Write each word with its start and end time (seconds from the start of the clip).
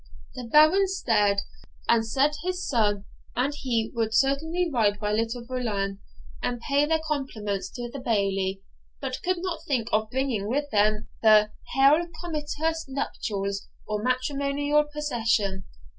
The 0.33 0.45
Baron 0.45 0.87
stared, 0.87 1.41
and 1.87 2.03
said 2.03 2.31
his 2.41 2.67
son 2.67 3.05
and 3.35 3.53
he 3.53 3.91
would 3.93 4.15
certainly 4.15 4.67
ride 4.67 4.99
by 4.99 5.11
Little 5.11 5.45
Veolan 5.45 5.99
and 6.41 6.59
pay 6.59 6.87
their 6.87 7.01
compliments 7.07 7.69
to 7.75 7.87
the 7.87 7.99
Bailie, 7.99 8.63
but 8.99 9.21
could 9.21 9.37
not 9.43 9.59
think 9.67 9.89
of 9.93 10.09
bringing 10.09 10.47
with 10.49 10.71
them 10.71 11.07
the 11.21 11.51
'haill 11.75 12.07
comitatus 12.19 12.89
nuptialis, 12.89 13.67
or 13.87 14.01
matrimonial 14.01 14.85
procession.' 14.85 15.65